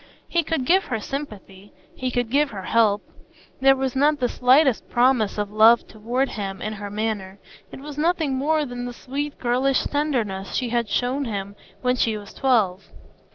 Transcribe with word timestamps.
He 0.27 0.41
could 0.41 0.65
give 0.65 0.85
her 0.85 0.99
sympathy; 0.99 1.73
he 1.95 2.09
could 2.09 2.31
give 2.31 2.49
her 2.49 2.63
help. 2.63 3.03
There 3.59 3.75
was 3.75 3.95
not 3.95 4.17
the 4.19 4.27
slightest 4.27 4.89
promise 4.89 5.37
of 5.37 5.51
love 5.51 5.85
toward 5.85 6.29
him 6.29 6.59
in 6.59 6.73
her 6.73 6.89
manner; 6.89 7.37
it 7.71 7.81
was 7.81 7.99
nothing 7.99 8.33
more 8.35 8.65
than 8.65 8.85
the 8.87 8.93
sweet 8.93 9.37
girlish 9.37 9.83
tenderness 9.83 10.55
she 10.55 10.69
had 10.69 10.89
shown 10.89 11.25
him 11.25 11.55
when 11.83 11.95
she 11.97 12.17
was 12.17 12.33
twelve. 12.33 12.87